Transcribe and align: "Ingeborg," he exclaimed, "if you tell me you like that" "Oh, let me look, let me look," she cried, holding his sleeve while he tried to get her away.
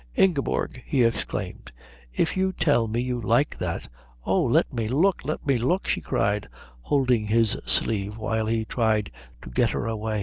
"Ingeborg," 0.15 0.81
he 0.83 1.03
exclaimed, 1.03 1.71
"if 2.11 2.35
you 2.35 2.53
tell 2.53 2.87
me 2.87 2.99
you 3.03 3.21
like 3.21 3.59
that" 3.59 3.87
"Oh, 4.25 4.41
let 4.41 4.73
me 4.73 4.87
look, 4.87 5.21
let 5.23 5.45
me 5.45 5.59
look," 5.59 5.85
she 5.87 6.01
cried, 6.01 6.49
holding 6.81 7.27
his 7.27 7.51
sleeve 7.67 8.17
while 8.17 8.47
he 8.47 8.65
tried 8.65 9.11
to 9.43 9.51
get 9.51 9.69
her 9.69 9.85
away. 9.85 10.19